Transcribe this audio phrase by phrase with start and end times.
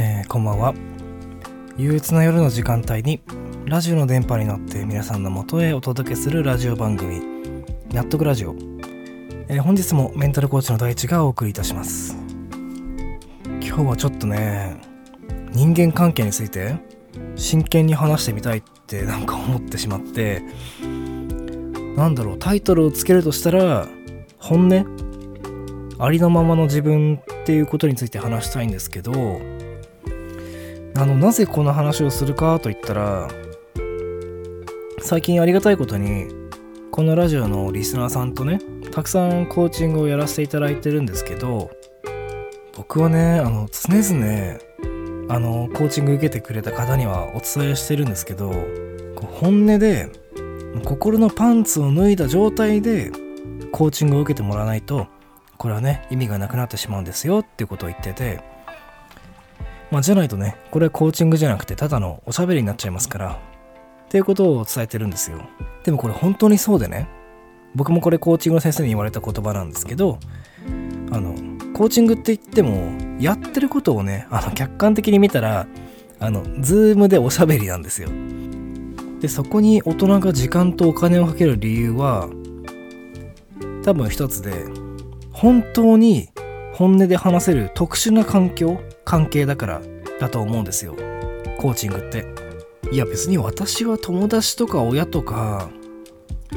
[0.00, 0.74] えーこんばんは。
[1.76, 3.20] 憂鬱な夜の時間帯に
[3.64, 7.20] ラジオの電波に乗って皆さんの元へお届けするラジオ番組
[7.90, 8.54] 「納得ラジオ」
[9.48, 12.16] えー本日もメンタルコーチの大地がお送りいたします。
[13.60, 14.76] 今日はちょっとね
[15.52, 16.76] 人間関係について
[17.34, 20.44] 真剣に話してみたいってなんか思ってしまって
[21.96, 23.88] なんだろうタイトルをつけるとしたら
[24.38, 24.86] 本音？
[25.98, 29.40] ありのままの自分っていうことについて話したいんですけど
[30.98, 33.28] あのなぜこの話をするかといったら
[35.00, 36.26] 最近ありがたいことに
[36.90, 38.58] このラジオのリスナーさんとね
[38.90, 41.70] たくさんコーチングをやらせていただいてるんですけど
[42.74, 44.58] 僕はねあの常々
[45.32, 48.50] あのコーチング受けてくれた方にはお伝えしてるんですけど
[49.40, 50.10] 本音で
[50.84, 53.12] 心のパンツを脱いだ状態で
[53.70, 55.06] コーチングを受けてもらわないと
[55.58, 58.57] これはね意味がなくなってしまうんですよっていうことを言ってて
[59.90, 63.40] まあじゃないとねこれはコーチングじゃなくてただのおしゃべりになっちゃいますから
[64.06, 65.42] っていうことを伝えてるんですよ。
[65.84, 67.08] でもこれ本当にそうでね
[67.74, 70.18] 僕もこれコーチングの先生に言われた言葉なんですけど
[71.10, 71.34] あの
[71.74, 75.66] コーチングって言ってもやってることをねあの客観的に見たら
[76.20, 78.08] あのズームでおしゃべりなんですよ。
[79.20, 82.28] でそこに大人が時間とお金をかける理由は
[83.84, 84.64] 多分一つで
[85.32, 86.28] 本当に
[86.74, 89.80] 本音で話せる特殊な環境関係だから
[90.20, 90.94] だと思うんですよ。
[91.56, 92.26] コーチングって。
[92.92, 95.70] いや別に私は友達とか親とか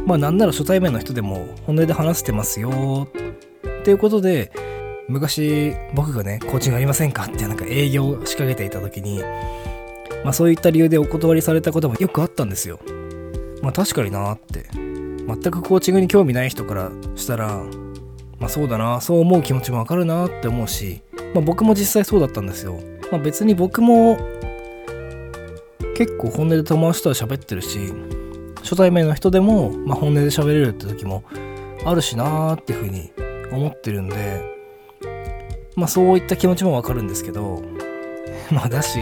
[0.05, 3.07] まあなんなら初対面の人でも本音で話してますよ。
[3.79, 4.51] っていうことで
[5.07, 7.23] 昔僕がねコーチングありませんか？
[7.23, 9.23] ってなんか営業を仕掛けていた時に
[10.25, 12.81] まあそういった理由でお断りされたこともよくあったんですよ。
[13.61, 14.65] まあ確かになーって。
[14.73, 17.63] 全くコーチングに興味ない人からしたら
[18.39, 21.01] まあそうだなそう思う気持ちもわかるなって思うし、
[21.33, 22.79] まあ、僕も実際そうだったんですよ、
[23.11, 24.17] まあ、別に僕も
[25.95, 27.93] 結構本音で友達とは喋ってるし
[28.57, 31.23] 初対面の人でも、まあ、本音で喋れるって時も
[31.85, 33.11] あるしなーっていうふうに
[33.51, 34.51] 思ってるんで
[35.75, 37.63] まあそういった気持ちもわかるんですけど
[38.51, 38.99] まあだし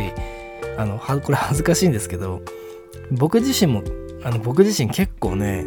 [0.78, 2.41] あのはこれ恥ずかしいんですけど
[3.12, 3.84] 僕自身も
[4.23, 5.66] あの僕自身結構ね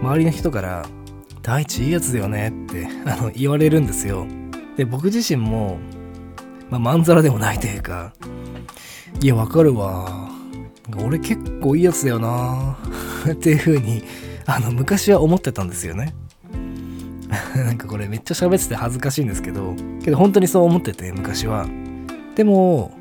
[0.00, 0.86] 周りの人から
[1.42, 4.26] 「大地いいやつだよね」ってあの言われるんですよ。
[4.76, 5.78] で僕自身も、
[6.70, 8.12] まあ、まんざらでもないというか
[9.20, 10.30] いやわかるわ。
[11.04, 12.76] 俺結構いいやつだよな。
[13.30, 14.02] っていう風に
[14.46, 16.14] あの昔は思ってたんですよね。
[17.54, 21.66] なんかこれめっちゃ喋ってて恥ずかしいんですけどけど本当にそう思ってて昔は。
[22.34, 22.96] でも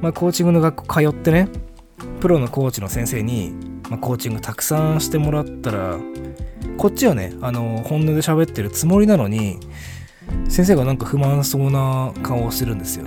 [0.00, 1.48] まあコーチングの学校通ってね
[2.20, 3.52] プロのコーチの先生に、
[3.90, 5.98] まあ、コーチングたくさんしてもらったら
[6.78, 9.58] こっちはねあの本音で喋ってるつもりなのに
[10.48, 13.06] 先生がなんか不満そうな顔をしてるんですよ。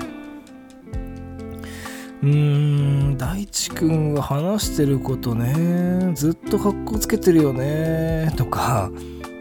[2.24, 6.14] うーん大地くんが話してることね。
[6.16, 8.34] ずっと格好つけてるよね。
[8.36, 8.92] とか。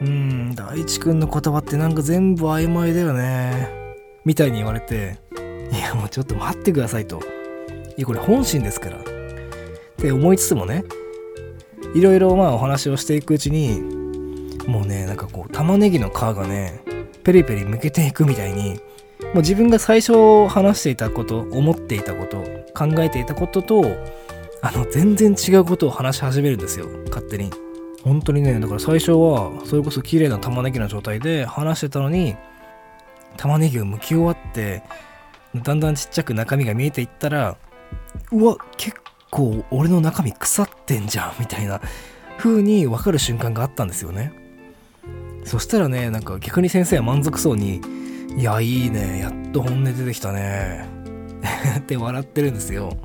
[0.00, 3.68] うん大地くんの言葉ってなんか全部曖昧だよね。
[4.24, 5.18] みたいに言われて。
[5.72, 7.20] いやもうちょっと待ってくださいと。
[7.96, 8.98] いやこれ本心ですから。
[8.98, 9.02] っ
[9.96, 10.84] て思いつつもね。
[11.94, 13.80] いろいろまあお話をしていくうちに
[14.66, 16.82] もうねなんかこう玉ねぎの皮がね
[17.26, 18.74] ペリペリ剥けていくみたいに
[19.34, 23.84] もう自分が最初話していたこと思っていたこと考えていたことと
[24.62, 26.86] あの全然違うことを話し始めるんですよ。
[27.08, 27.50] 勝手に。
[28.04, 32.36] 本当にねだから最初はそれこそ綺麗な玉ねぎの状態で話してたのに
[33.36, 34.84] 玉ねぎを剥き終わって
[35.56, 37.56] だんだんちっちゃく中身が見えていったら
[38.30, 38.96] うわ結
[39.32, 41.80] 構俺の中身腐ってんじゃんみたいな
[42.38, 44.45] 風に分かる瞬間があったんですよね。
[45.46, 47.80] そしたらねなんか逆に先生は満足そうに
[48.36, 50.86] 「いやいいねやっと本音出てきたね
[51.78, 52.96] って笑ってるんですよ。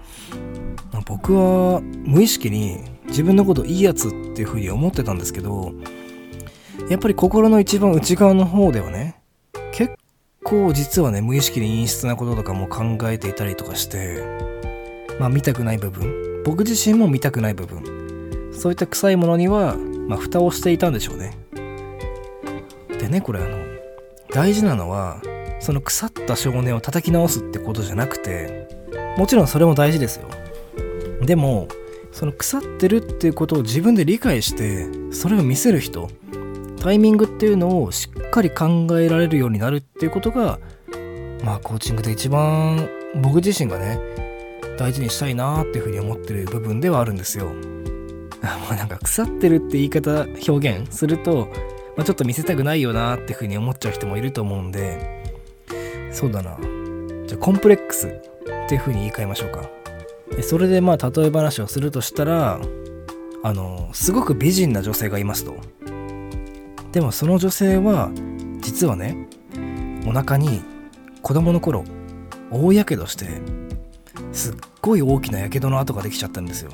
[1.06, 5.74] 僕は無意識に自分のこといいやつっていうふうに思ってたんですけど
[6.90, 9.16] やっぱり心の一番内側の方ではね
[9.72, 9.96] 結
[10.44, 14.24] 構実はね無意識に陰湿なこととかも考えていたりとかして
[15.20, 19.78] まあ見たくない部分僕自身も見たくない部分そういった臭いものには
[20.08, 21.41] まあ蓋をしていたんでしょうね。
[23.12, 23.58] ねこれあの
[24.30, 25.22] 大事なのは
[25.60, 28.68] その腐った少年を叩き直すってことじゃなくて
[29.18, 30.28] もちろんそれも大事ですよ
[31.22, 31.68] でも
[32.12, 36.10] その腐ってるっていうことを自分で理解してそれを見せる人
[36.82, 40.60] タイミングっていうのをしっかり考えられるようになるっていうことが
[41.44, 42.90] まあコーチングで一番
[43.22, 44.00] 僕自身がね
[44.78, 47.46] 大事にしたいなっていうふうに思ってる部分ではあるんですよ。
[48.42, 51.48] もうなんか腐ってるって言い方表現すると、
[51.98, 55.24] まあ、ちょっと見せたくないよなっていうふうに思っちゃう人もいると思うんで
[56.12, 56.58] そうだな。
[57.28, 58.12] じゃあコンプレックスっ
[58.68, 59.70] ていうふうに言い換えましょうか。
[60.42, 62.60] それでまあ例え話をするとしたら
[63.44, 65.56] あのすごく美人な女性がいますと。
[66.92, 68.12] でもその女性は
[68.62, 69.28] 実はね
[70.06, 70.62] お腹に
[71.22, 71.86] 子供の頃
[72.52, 73.28] 大やけどして
[74.34, 76.72] すっごい大きなやけどの跡ができちゃったんですよ。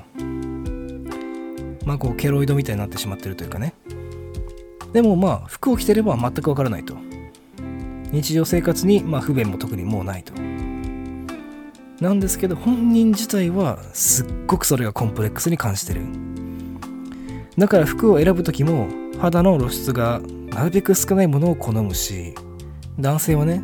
[1.86, 3.74] まあこうケロイドみたいになってしまってるというかね。
[4.94, 6.96] でもまあ服を着てれば全くわからないと。
[8.12, 10.34] 日常生活にまあ不便も特にもうないと。
[12.00, 16.02] なんですけど本人自体はすっごくそれがコンプレックスに感じてる。
[17.58, 18.88] だから服を選ぶ時も
[19.20, 22.36] 肌の露出がなるべく少ないものを好むし
[23.00, 23.64] 男性はね、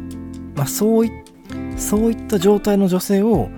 [0.55, 1.11] まあ、そうい
[1.77, 3.49] そういった状態の女性を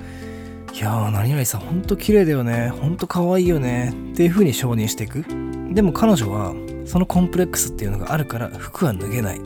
[0.73, 5.23] いやー何々さんほんと綺麗だよねほんと可愛いよねっていう風に承認していく。
[5.73, 6.53] でも彼女は
[6.85, 9.41] そのコンプレックスっていうのがあるから服は脱げない。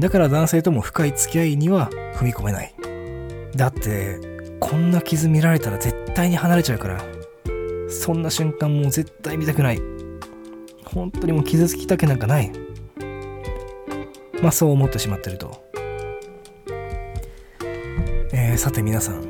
[0.00, 2.74] だから男性とも深い付き合いには踏み込めない。
[3.54, 4.20] だって
[4.60, 7.00] こんな傷見られたら絶対に離れちゃうから。
[7.90, 9.80] そんな瞬間もう絶対見たくない。
[10.84, 12.52] 本当にもう傷つきたくなんかない。
[14.42, 15.62] まあそう思ってしまってると。
[18.32, 19.22] えー、さて皆さん。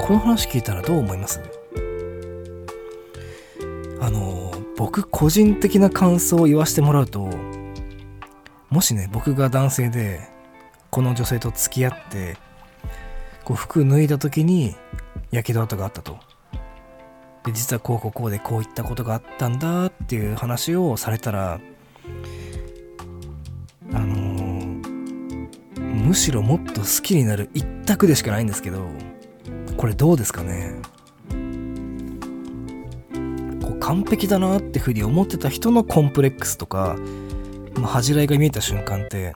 [0.00, 1.40] この話聞いたらどう思います？
[4.00, 7.28] あの僕個人的な感想を言わせてもらうと
[8.70, 10.20] もしね僕が男性で
[10.90, 12.36] この女性と付き合って
[13.44, 14.74] こう服脱いだ時に
[15.30, 16.18] やけど跡があったと。
[17.44, 21.60] で実はこうこうこうでこういったことがあったんだっていう話をされたら
[23.92, 28.86] あのー、むしろもっと好きになる一択でしかないんですけど
[29.76, 30.76] これどうですかね？
[33.82, 36.96] 完璧だなってふうに思ってた人のコンプレックスとか、
[37.74, 39.34] まあ、恥じらいが見えた瞬間って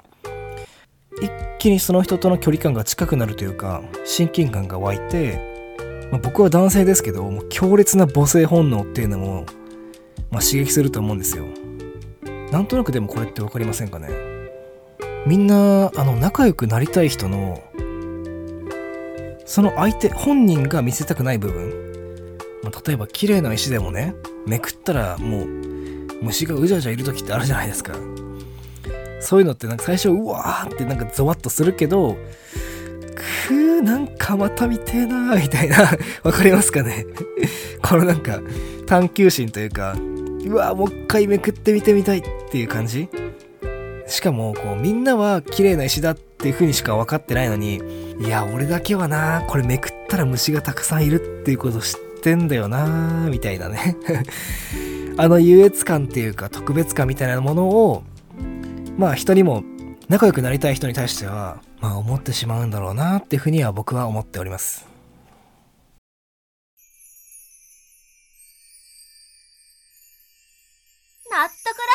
[1.21, 5.67] 一気にその人との距離感が近くなるというか親近感が湧いて、
[6.13, 9.47] まあ、僕は男性ですけどもう強烈な母性本能っていうのも、
[10.31, 11.45] まあ、刺激すると思うんですよ。
[12.53, 14.11] なんとなくでもこれって分かりませんかね？
[15.27, 17.61] みんなあの仲良くなりたい人の
[19.45, 24.15] その相手本人が見せたくない部分、ま、例えば綺麗な石でもね
[24.47, 25.47] めくったらもう
[26.23, 27.95] 虫がうじゃうじゃいる時ってあるじゃないですか。
[29.21, 32.17] そういうのってなんか最初うわーってなんかゾワッとするけど
[33.49, 35.91] くーなんかまた見てえなーみたいな
[36.23, 37.07] わかりますかね？
[37.83, 38.41] このなんか
[38.87, 39.97] 探求心というか
[40.45, 43.09] うわもう一回めくってみてみたいっていう感じ？
[44.07, 47.81] しかもこうみんなは綺麗な石だっていう風にしか分かってないのに
[48.21, 53.97] いや俺だけはなこれめくったら虫がたくさんいるっていうこと知ってんだよなみたいなね。
[55.17, 58.03] あの優越感っていうか特別感みたいなものを
[58.99, 59.63] まあ人にも
[60.09, 64.87] 仲良くなりたい人に対してはまあ思ってしまうんだろうなっていうふうには僕は思っております。
[71.31, 71.86] 納得。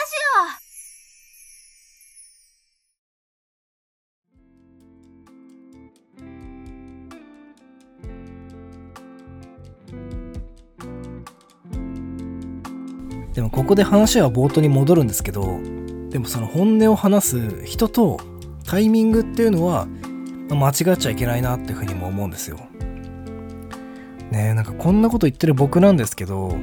[13.33, 15.59] でもここで話は冒頭に戻るんですけど
[16.09, 18.19] でもその本音を話す人と
[18.65, 19.87] タイミングっていうのは
[20.49, 22.57] 間違っちゃいけないなっていうふうにも思うんですよ。
[24.31, 26.53] ねえなんかこんなこと言ってる僕なんですけど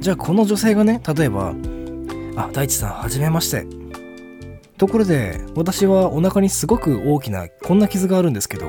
[0.00, 1.54] じゃあこの女性がね例えば
[2.36, 3.66] 「あ大地さんはじめまして」
[4.78, 8.66] ところで私はお腹にすごく大きなこんな傷があるんですけど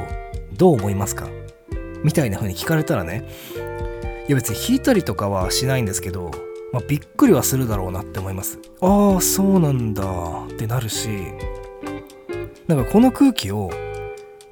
[0.56, 1.28] どう思いますか？
[2.04, 3.24] みたいな風に聞かれたらね
[4.28, 6.32] いや別に引いたりとかはしないんですけど
[6.76, 8.60] まあ、びっくりはするだろうなって思います。
[8.82, 10.04] ああそうなんだ。
[10.04, 11.08] ってなるし
[12.68, 13.72] なんかこの空気を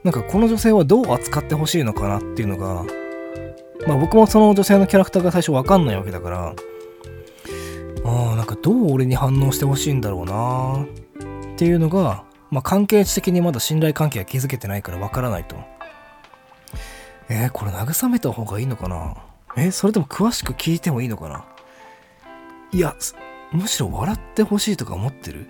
[0.05, 2.85] なんかこの女性はどう扱ってほしいのかなっていうのが
[3.85, 6.55] まあ僕もその女性のキャラクターが最初わかんないわけだから
[8.05, 10.85] ああなんかどう俺に反応してほしいんだろうな。
[11.55, 15.57] っていうのが、まあ、関係値的にまだ信頼関係が築けてないからわからないと。
[17.27, 19.13] えー、これ慰めた方がいいのかな？
[19.57, 21.43] えー、それとも詳しく聞いてもいいのかな？
[22.73, 22.95] いや
[23.51, 25.45] むしろ笑ってほしいとか思ってる？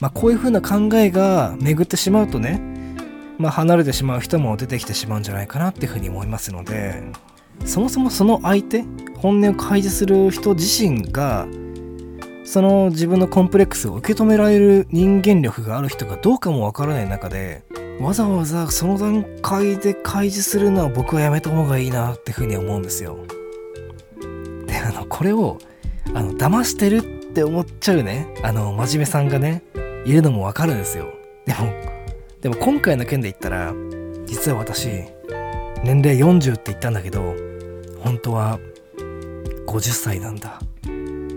[0.00, 2.60] まあこういう風な考えが巡ってしまうとね
[3.38, 7.00] まあ離れてしまう人も出てきてしまうんじゃないかなっていうふうに思いますので
[7.64, 8.84] そもそもその相手
[9.16, 11.46] 本音を開示する人自身が
[12.44, 17.62] その自分のコンプレックスを受け止められる人間力がある人がどうかもわからない中で
[18.00, 23.16] わざわざその段階で開示するのは僕はやめた方がいいなっていうふうに思うんですよ。
[25.04, 25.58] であのこれを
[26.14, 27.02] あの騙してるっ
[27.34, 28.34] て思っちゃうね。
[28.42, 29.62] あの真面目さんがね
[30.04, 31.06] いるのもわかるんですよ。
[31.46, 31.72] でも
[32.40, 33.72] でも今回の件で言ったら
[34.26, 34.88] 実は私
[35.82, 37.34] 年齢40って言ったんだけど
[38.00, 38.58] 本当は
[39.66, 40.60] 50歳なんだ。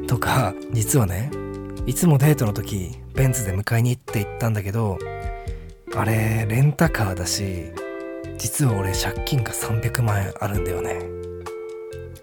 [0.07, 1.31] とか実はね
[1.85, 4.97] いつもデートの時ベンツで迎えに行って行ったんだけど
[5.95, 7.71] あれレンタカーだし
[8.37, 11.26] 実は俺借金が300万円あるんだよね。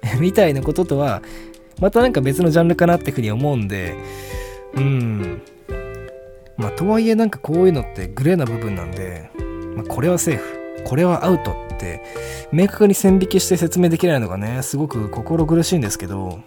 [0.20, 1.22] みたいなこととは
[1.80, 3.94] またなんか別のジャンルかなってふうに思うんで
[4.74, 5.42] うん。
[6.56, 9.30] まあとはいえなんかこういうのってグレーな部分なんで、
[9.76, 10.64] まあ、これはセーフ。
[10.84, 12.02] これはアウトって
[12.52, 16.40] 明確に線引きして説明できないのがねすごく心苦しいんですけど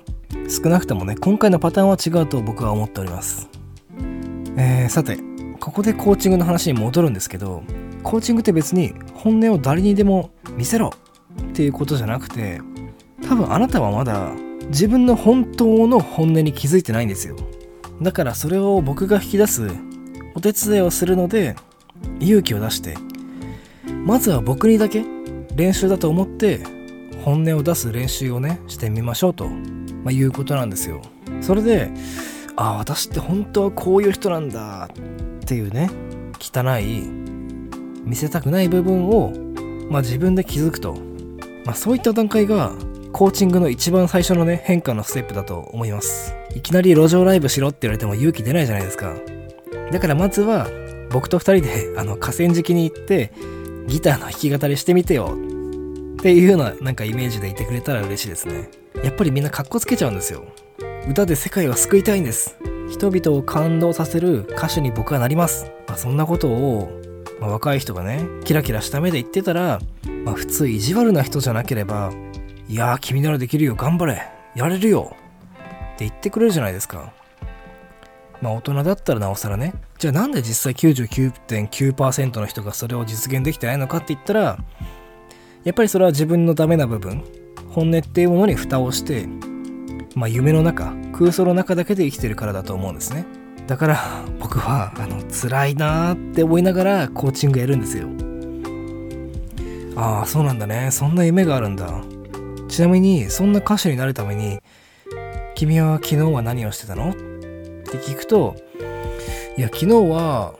[0.47, 3.49] 少なくともね今回のパターンは違うと僕は思っております。
[4.57, 5.17] えー、さて
[5.59, 7.63] ここでコーチングの話に戻るんですけど
[8.03, 10.91] コーチングって別に本音を誰にでも見せろ
[11.41, 12.61] っていうことじゃなくて
[13.27, 14.31] 多分あなたはまだ
[14.67, 17.35] 自分の本当の本音に気づいてないんですよ。
[18.01, 19.69] だからそれを僕が引き出す
[20.35, 21.55] お手伝いをするので
[22.19, 22.95] 勇気を出して
[24.05, 25.03] まずは僕にだけ
[25.55, 26.63] 練習だと思って
[27.25, 31.01] 本音を出す練習をねしてみましょうと、まあ、いうことなんですよ。
[31.41, 31.91] それで
[32.55, 35.89] ああ私って本当はこういう人なんだっていうね
[36.39, 37.07] 汚い
[38.03, 39.33] 見せたくない部分を、
[39.89, 40.93] まあ、自分で気づくと、
[41.65, 42.71] まあ、そういった段階が
[43.11, 46.33] コーチングの一番最初のね変化のステップだと思います。
[46.55, 49.13] いきなり路上ライブしろって言われても勇気出ないじゃないですか。
[49.91, 50.67] だからまずは
[51.09, 53.31] 僕と2人で あの河川敷に行って
[53.87, 55.37] ギターの弾き語りしてみてよ
[56.17, 58.69] っていうようななんかイメージでいてくれたら嬉しいですね。
[59.03, 60.43] やっぱりみんなカッコつけちゃうんですよ。
[61.09, 62.57] 歌で世界を救いたいんです。
[62.89, 66.89] 人々を感動させる歌手に僕はなります、まあ、そんなことを、
[67.39, 69.79] まあ、若い人がねキラキラした目で言ってたら、
[70.23, 72.11] まあ、普通意地悪な人じゃなければ
[72.69, 73.75] いやー君ならできるよ。
[73.75, 74.21] 頑張れ。
[74.55, 75.15] やれるよ。
[75.95, 77.13] って言ってくれるじゃないですか。
[78.41, 79.73] まあ大人だったらなおさらね。
[79.97, 84.59] じゃあなんで実際99.9%の人がそれを実現できてないのかって言ったら
[85.63, 87.23] やっぱりそれは自分のダメな部分。
[87.71, 89.27] 本音っていうものに蓋をして
[90.15, 93.25] まあ夢の中空想の中だけで生きてるからだと思うんですね。
[93.65, 98.07] だから僕はあの辛いなーって思いながらコーチングやるんですよ。
[99.95, 100.89] ああそうなんだね。
[100.91, 102.01] そんな夢があるんだ。
[102.77, 104.59] ちなみにそんな歌手になるために
[105.55, 107.09] 君は昨日は何をしてたの？
[107.09, 108.55] って聞くと
[109.57, 110.53] いや昨日は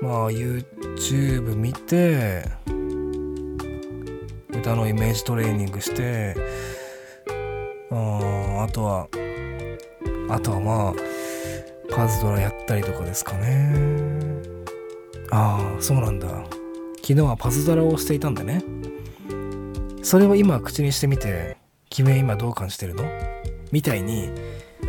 [0.00, 2.44] まあ YouTube 見て
[4.50, 6.36] 歌のイメージトレーニングして
[7.90, 9.08] ああとは
[10.28, 10.94] あとはまあ
[11.92, 13.74] パズドラやったりとかですかね。
[15.32, 16.28] ああそうなんだ。
[16.98, 18.62] 昨日はパズドラをしていたんでね。
[20.02, 21.56] それを今口にしてみて
[21.88, 23.04] 君は今どう感じてるの？
[23.72, 24.30] みたいに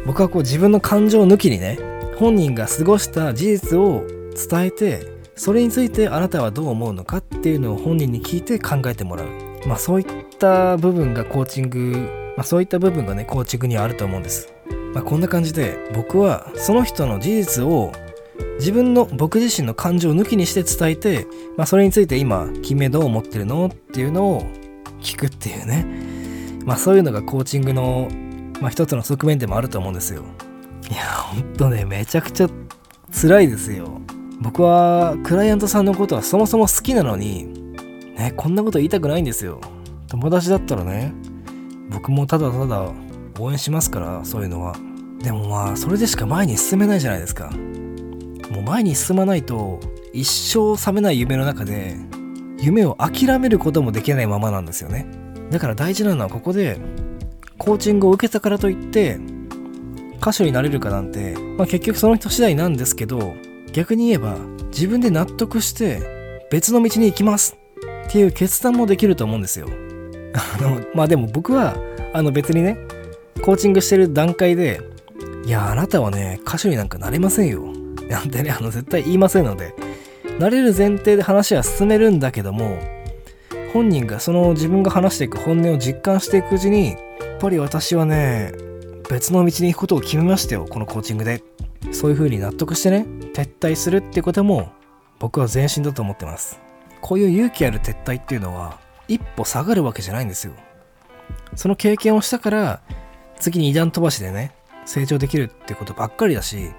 [0.06, 1.80] 僕はこう自分の感情抜きにね
[2.18, 4.04] 本人が過ごした事実を
[4.50, 9.28] 伝えてそれについてあなたはどう思うのかっていうのを本人に聞いて考えてもらう。
[9.68, 10.08] まあそういっ
[10.40, 14.54] た部分がコーチングまあそういった部分がねコーチングにはあると思うんです。
[14.94, 17.92] まあこんな感じで僕はその人の事実を
[18.58, 21.28] 自分の僕自身の感情を抜きにして伝えて、
[21.58, 23.68] まあ、それについて今君はどう思ってるの？
[23.68, 24.44] っていうのを
[25.02, 25.86] 聞くっていうね
[26.66, 28.10] まあそういうのがコーチングの
[28.62, 30.24] まあ、一つの側面でもあると思うんですよ。
[30.90, 32.50] いや、ほんとね、めちゃくちゃ
[33.12, 34.00] 辛いですよ。
[34.40, 37.74] 僕はクライアントさんのことはそもそも好きなのに、
[38.16, 39.60] ね、こんなこと言いたくないんですよ。
[40.08, 41.12] 友達だったらね、
[41.90, 42.92] 僕もただただ
[43.40, 44.76] 応援しますから、そういうのは。
[45.24, 47.50] でもまあ、それでしか前に進めないじゃないですか。
[48.52, 49.80] もう前に進まないと、
[50.14, 51.98] 一生覚めない夢の中で、
[52.62, 55.06] 夢を諦めることもできないままなんですよね。
[55.50, 56.80] だから大事なのはここで、
[57.62, 59.20] コーチングを受けたからといって
[60.20, 63.36] 歌手になれるかなんて、まあ、結局その人次第なんですけど
[63.72, 64.36] 逆に言えば
[64.72, 67.56] 自分で納得して別の道に行きます
[68.08, 69.68] っていう決断もできると思うんですよ
[70.34, 71.76] あのまあでも僕は
[72.14, 72.78] あの別にね
[73.44, 74.82] コーチングしてる段階で
[75.46, 77.62] いやあなたはね歌手になんかなれませんよ
[78.10, 79.76] なんてねあの絶対言いませんので
[80.42, 82.80] なれる前提で話は進めるんだけども
[83.74, 86.98] 本人がその自分が話していく本音を実感していくうちにやっ
[87.40, 88.52] ぱり私はね
[89.08, 91.44] 別の道に行くことを決めましたよこのコーチングで。
[91.92, 94.72] そういう風に納得してね撤退するってことも
[95.20, 96.60] 僕は前進だと思ってます。
[97.02, 100.54] こういう勇気ある撤退っていうのは一歩下がるわけじゃないんですよ。
[101.56, 102.82] その経験をしたから
[103.40, 104.54] 次に二段飛ばしでね
[104.86, 106.72] 成長できるってことばっかりだし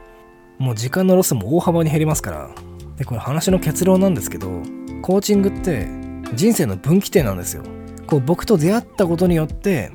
[0.58, 2.71] もう時間のロスも大幅に減りますから。
[2.96, 4.48] でこれ話の結論なんですけど
[5.02, 5.88] コーチングって
[6.34, 7.62] 人生の分岐点なんですよ。
[8.06, 9.90] こう僕と出会ったことによって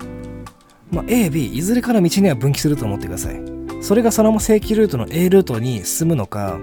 [0.91, 3.41] まあ、A、B いずれから道には分岐すると思ってください。
[3.81, 6.59] それがそのまま正規ルートの A ルートに進むのか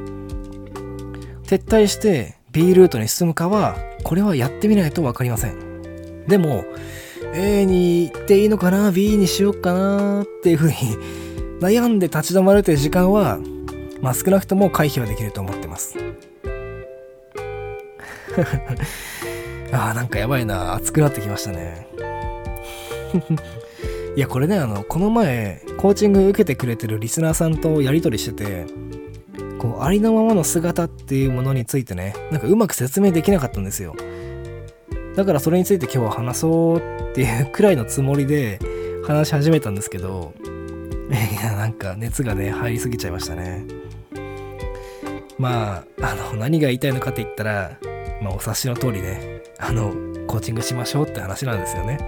[1.45, 6.25] 撤退して B ルートに進むかはこれはやってみないと分かりません。
[6.27, 6.65] でも
[7.35, 10.75] A に行っていいのかな B にしようかなっていうふうに
[11.61, 13.39] 悩んで立ち止まるという時間は
[14.01, 15.99] まあ少なくとも回避はできると思ってます。
[19.73, 20.75] あーなんかやばいな。
[20.75, 21.89] 熱くなってきましたね。
[24.17, 28.67] いやこれねあのこの前コーチング受けてくれてるリスナーさんとやり取りしてて
[29.59, 33.97] こうありのままの姿っていうものについてねなんかうまく説明できなかったんですよ。
[35.17, 36.81] だからそれについて今日は話そうっ
[37.15, 38.59] ていうくらいのつもりで
[39.07, 40.35] 話し始めたんですけど
[41.11, 43.65] いやなんか熱がね入りすぎちゃいましたね。
[45.39, 47.79] まああの何が言いたいのかって言ったら
[48.23, 49.93] まあお察しの通りねあの
[50.27, 51.99] コーチングしましょうって話なんですよね。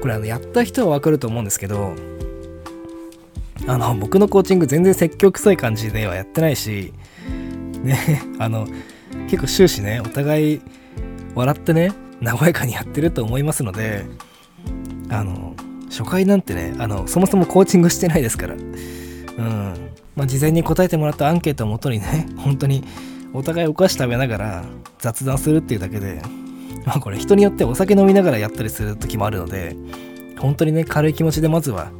[0.00, 1.94] これあのやった人はわかると思うんですけど
[3.66, 6.92] あの僕のコーチング全然積極臭い感じではやってないし
[7.82, 8.66] ね あの
[9.28, 10.60] 結構終始ねお互い
[11.34, 14.04] 笑ってね和やかにやってると思いますので
[15.08, 15.54] あの
[15.88, 18.54] 初回なんてねあのそもそもコーチングしてないですから。
[18.54, 18.58] う
[19.42, 19.74] ん。
[20.16, 22.82] まあ事前に答えてもらったアンケートをもとにね 本当に
[23.32, 24.64] お互いお菓子食べながら
[24.98, 26.20] 雑談するっていうだけで
[26.84, 29.76] まあこれ人によってお酒飲みながらやったりする時もあるので
[30.38, 31.92] 本当にね軽い気持ちでまずは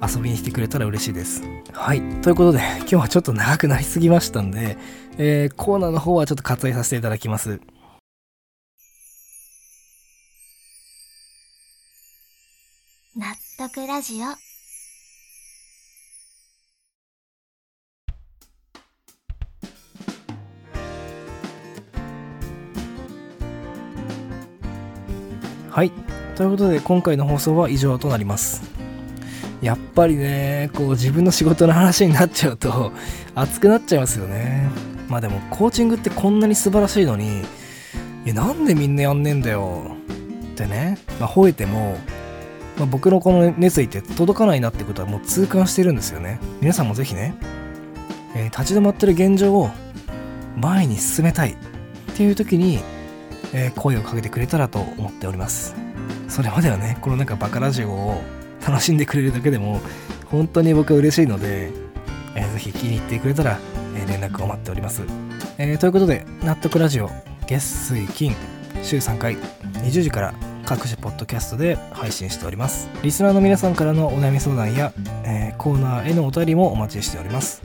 [0.00, 1.42] 遊びに来てくれたら嬉しいです。
[1.72, 2.00] はい。
[2.22, 4.78] ということで 今日はちょっと長くなりすぎましたんで、
[5.18, 7.60] えー、コーナーの方はちょっと割愛させていただきます。
[13.16, 13.26] 納
[13.58, 14.49] 得ラジオ。
[25.70, 25.92] はい。
[26.34, 28.62] ということで今回の放送は以上となります。
[29.62, 32.92] やっぱりねこう自分の仕事の話になっちゃうと
[33.36, 34.68] 熱くなっちゃいますよね。
[35.08, 37.44] まあでもコーチングってこんなに素晴らしいのにい
[38.26, 39.96] やなんでみんなやんねえんだよ。
[40.52, 41.96] ってね、まあ、吠えても、
[42.76, 46.40] まあ、僕のこの熱意って届かないなってことはもう痛感してるんですよね。
[46.60, 47.34] 皆さんもぜひね、
[48.34, 49.70] えー立ち止まってる現状を
[50.56, 51.56] 前に進めたいっ
[52.16, 52.80] ていう時に、
[53.52, 55.74] え声をかけてくれたらと思っております。
[56.28, 58.22] それまではねこのなんかバカラジオを
[58.66, 59.80] 楽しんでくれるだけでも
[60.26, 61.72] 本当に僕は嬉しいので、
[62.36, 63.58] えーぜひ気に入ってくれたら、
[63.96, 65.02] え連絡を待っております、
[65.58, 67.10] えということで納得ラジオ
[67.46, 68.36] 月水金
[68.82, 69.36] 週3回
[69.82, 70.34] 20時から
[70.64, 72.88] 各種ポッドキャストで配信しております。
[73.02, 74.92] リスナーの皆さんからのお悩み相談や、
[75.24, 77.62] えーコーナーへのお便りもお待ちしております。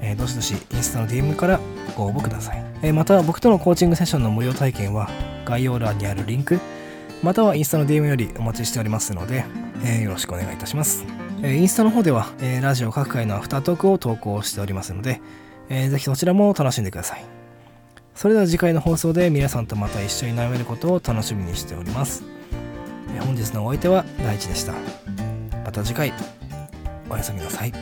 [0.00, 1.60] えーどしどしインスタの DM から
[1.94, 5.08] ご応募ください、えまた僕とのコーチングセッションの無料体験は
[5.44, 6.60] 概要欄にあるリンク
[7.22, 9.44] またはインスタの DM よりお待ちしておりますので、
[9.84, 11.04] えーよろしくお願いいたします、
[11.42, 15.20] えーインスタの方では、えーラジオ各回のアフタートークを投稿しておりますので、
[15.68, 17.24] えーぜひそちらも楽しんでください。
[18.14, 22.24] それでは次回の放送で皆さんとまた一緒に悩めることを楽しみにしております、
[23.14, 24.72] えー本日のお相手は大地でした。
[25.64, 26.12] また次回。
[27.10, 27.72] おやすみなさい。